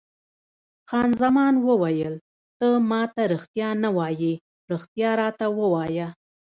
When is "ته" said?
2.57-2.67, 3.13-3.21